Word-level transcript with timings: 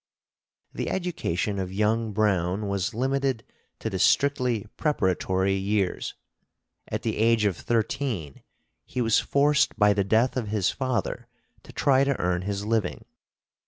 The 0.73 0.89
education 0.89 1.59
of 1.59 1.71
young 1.71 2.11
Browne 2.11 2.67
was 2.67 2.95
limited 2.95 3.43
to 3.77 3.87
the 3.87 3.99
strictly 3.99 4.65
preparatory 4.75 5.53
years. 5.53 6.15
At 6.87 7.03
the 7.03 7.17
age 7.17 7.45
of 7.45 7.55
thirteen 7.55 8.41
he 8.83 8.99
was 8.99 9.19
forced 9.19 9.75
by 9.77 9.93
the 9.93 10.03
death 10.03 10.35
of 10.37 10.47
his 10.47 10.71
father 10.71 11.27
to 11.61 11.71
try 11.71 12.03
to 12.03 12.19
earn 12.19 12.41
his 12.41 12.65
living. 12.65 13.05